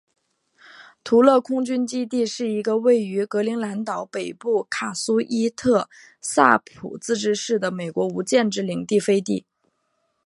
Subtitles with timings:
[1.03, 5.87] 图勒空军基地是一个为于格陵兰岛北部卡苏伊特
[6.19, 9.45] 萨普自治市的美国无建制领地飞地。